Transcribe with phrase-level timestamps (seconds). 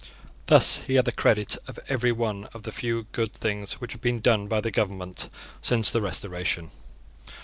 [0.47, 4.01] Thus he had the credit of every one of the few good things which had
[4.01, 5.29] been done by the government
[5.61, 6.71] since the Restoration.